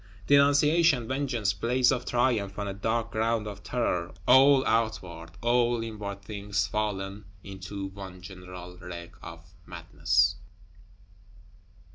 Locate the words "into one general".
7.43-8.77